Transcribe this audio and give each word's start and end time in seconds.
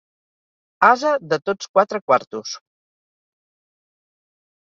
Ase 0.85 1.09
de 1.33 1.37
tots 1.49 1.69
quatre 1.77 2.01
quartos. 2.11 2.55